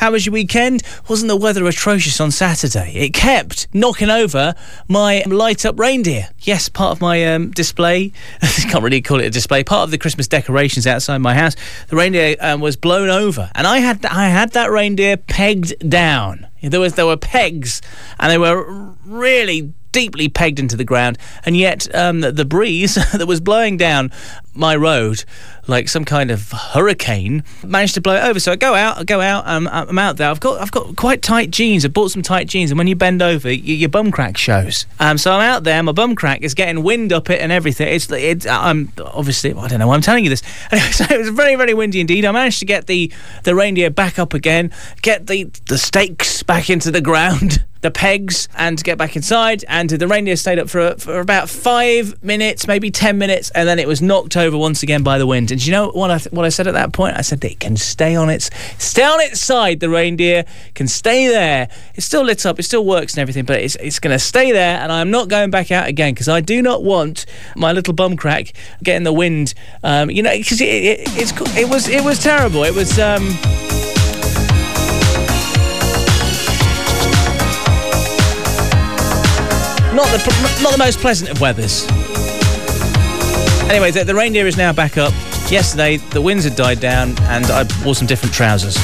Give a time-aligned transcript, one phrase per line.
[0.00, 0.82] How was your weekend?
[1.10, 2.90] Wasn't the weather atrocious on Saturday?
[2.94, 4.54] It kept knocking over
[4.88, 6.30] my light up reindeer.
[6.38, 8.14] Yes, part of my um, display.
[8.40, 9.62] can't really call it a display.
[9.62, 11.54] Part of the Christmas decorations outside my house.
[11.88, 16.46] The reindeer um, was blown over, and I had I had that reindeer pegged down.
[16.62, 17.82] There was there were pegs,
[18.18, 23.26] and they were really deeply pegged into the ground, and yet um, the breeze that
[23.26, 24.12] was blowing down
[24.54, 25.24] my road
[25.66, 28.40] like some kind of hurricane managed to blow it over.
[28.40, 30.28] So I go out, I go out, um, I'm out there.
[30.28, 31.84] I've got I've got quite tight jeans.
[31.84, 34.84] I bought some tight jeans, and when you bend over, y- your bum crack shows.
[34.98, 37.88] Um, so I'm out there, my bum crack is getting wind up it and everything.
[37.88, 40.42] It's it's I'm obviously I don't know why I'm telling you this.
[40.72, 42.24] Anyway, so it was very very windy indeed.
[42.24, 43.12] I managed to get the
[43.44, 44.72] the reindeer back up again,
[45.02, 47.64] get the the stakes back into the ground.
[47.80, 49.64] the pegs and get back inside.
[49.68, 53.78] And the reindeer stayed up for, for about five minutes, maybe ten minutes, and then
[53.78, 55.50] it was knocked over once again by the wind.
[55.50, 57.16] And you know what I th- what I said at that point?
[57.16, 59.80] I said it can stay on its stay on its side.
[59.80, 60.44] The reindeer
[60.74, 61.68] can stay there.
[61.94, 62.58] It's still lit up.
[62.58, 64.78] It still works and everything, but it's it's going to stay there.
[64.80, 68.16] And I'm not going back out again because I do not want my little bum
[68.16, 68.52] crack
[68.82, 69.54] getting the wind.
[69.82, 72.64] Um, you know, because it, it, it's it was it was terrible.
[72.64, 72.98] It was.
[72.98, 73.28] Um,
[79.94, 81.86] not the not the most pleasant of weathers.
[83.70, 85.12] Anyway, the, the reindeer is now back up.
[85.48, 88.76] Yesterday, the winds had died down, and I wore some different trousers.